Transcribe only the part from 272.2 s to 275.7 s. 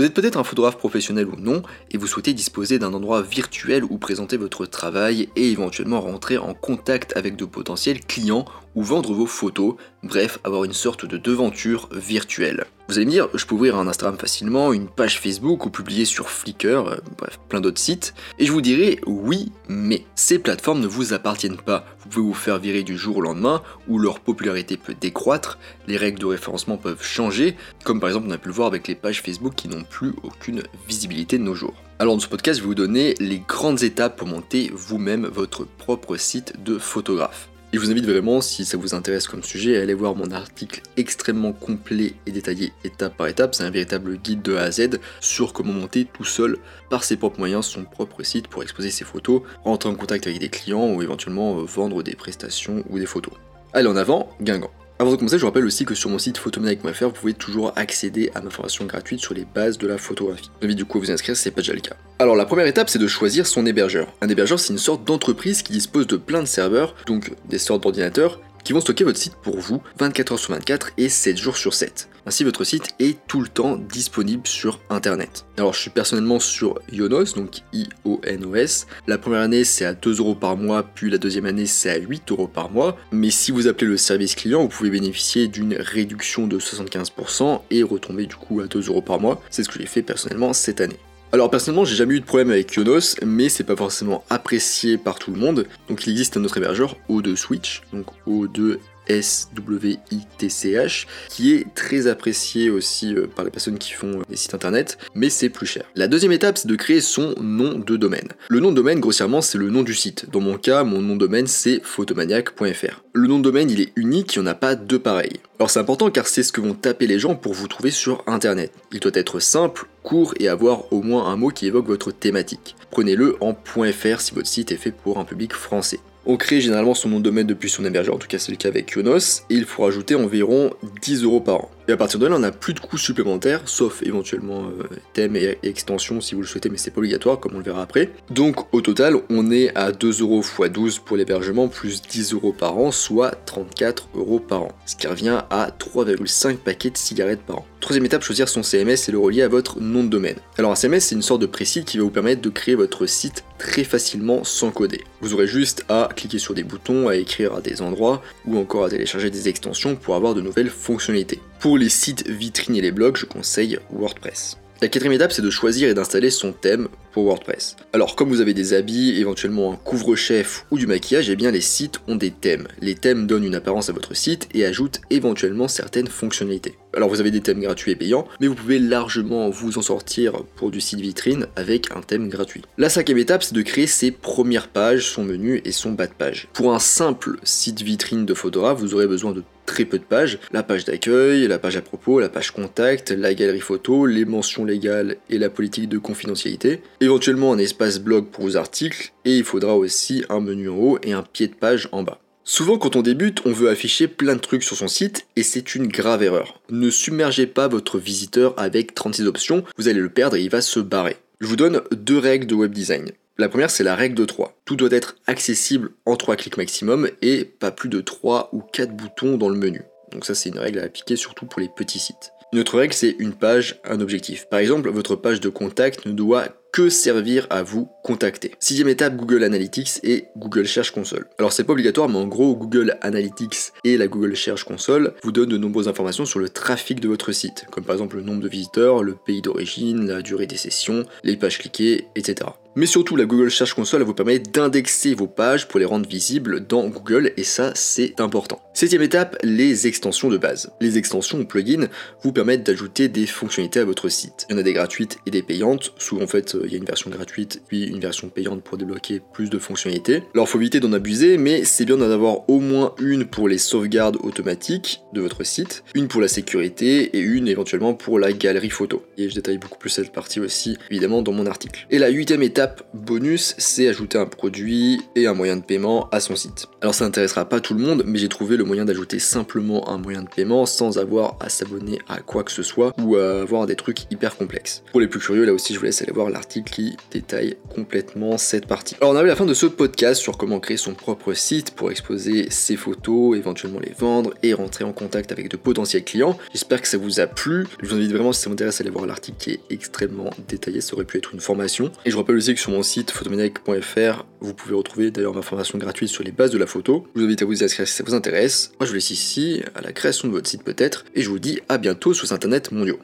étape L'étape bonus, c'est ajouter un produit et un moyen de